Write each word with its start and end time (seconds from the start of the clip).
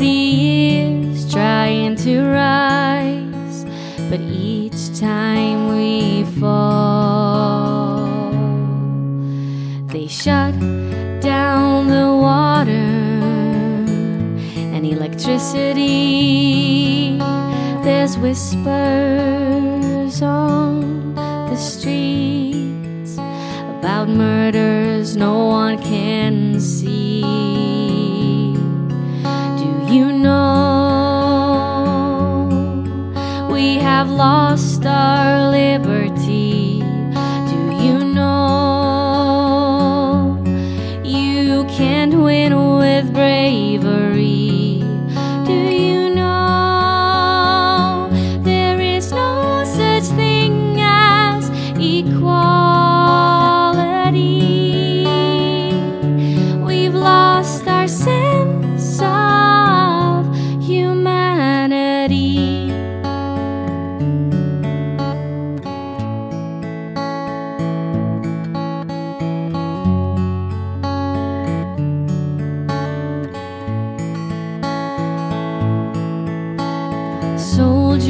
40 0.00 0.08
years 0.08 1.30
trying 1.30 1.94
to 1.94 2.22
rise, 2.22 3.66
but 4.08 4.18
each 4.18 4.98
time 4.98 5.76
we 5.76 6.24
fall, 6.40 8.08
they 9.88 10.06
shut 10.06 10.58
down 11.20 11.88
the 11.88 12.16
water 12.16 12.72
and 14.72 14.86
electricity. 14.86 17.18
There's 17.84 18.16
whispers 18.16 18.62
on 20.22 21.14
the 21.14 21.56
streets 21.56 23.18
about 23.18 24.08
murders 24.08 25.14
no 25.14 25.44
one 25.44 25.76
can 25.82 26.58
see. 26.58 27.79
Have 34.00 34.10
lost 34.10 34.86
our 34.86 35.50
liberty? 35.50 36.59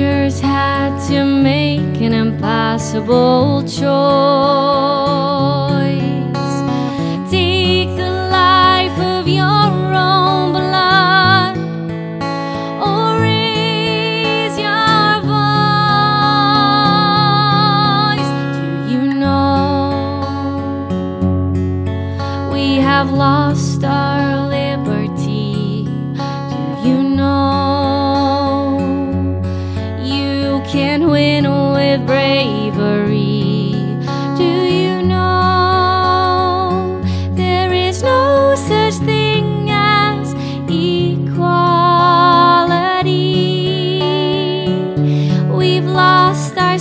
Soldiers 0.00 0.40
had 0.40 0.98
to 1.08 1.24
make 1.26 2.00
an 2.00 2.14
impossible 2.14 3.60
choice. 3.64 3.80
Take 7.30 7.94
the 7.98 8.10
life 8.32 8.98
of 8.98 9.28
your 9.28 9.44
own 9.44 10.52
blood 10.52 11.58
or 12.80 13.20
raise 13.20 14.56
your 14.58 15.20
voice. 15.20 15.50
Do 18.56 18.64
you 18.90 19.02
know 19.20 19.92
we 22.50 22.76
have 22.76 23.12
lost 23.12 23.84
our 23.84 24.49
can 30.72 31.10
win 31.10 31.44
with 31.72 32.06
bravery? 32.06 33.72
Do 34.38 34.44
you 34.44 35.02
know 35.02 37.02
there 37.34 37.72
is 37.72 38.04
no 38.04 38.54
such 38.54 38.94
thing 39.04 39.68
as 39.68 40.32
equality? 40.68 41.58
We've 45.50 45.86
lost 45.86 46.56
our 46.56 46.78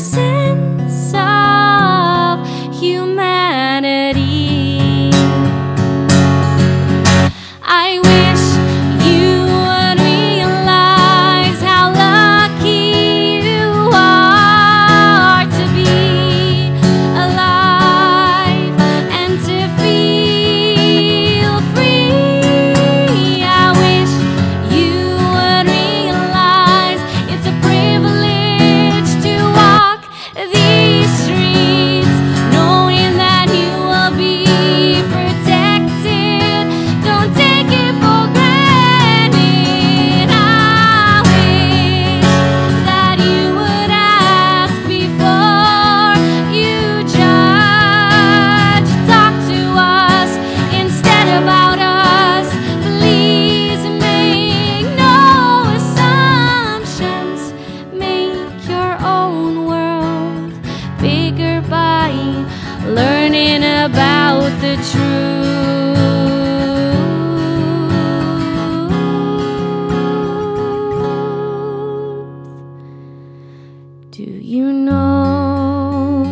know. 74.86 76.24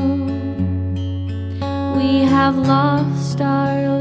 We 1.97 2.21
have 2.21 2.57
lost 2.57 3.41
our 3.41 3.96